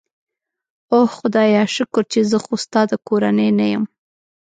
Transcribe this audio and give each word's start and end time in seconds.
اوه 0.93 1.09
خدایه، 1.17 1.63
شکر 1.75 2.03
چې 2.11 2.19
زه 2.29 2.37
خو 2.43 2.53
ستا 2.63 2.81
د 2.91 2.93
کورنۍ 3.07 3.49
نه 3.59 3.65
یم. 3.71 3.83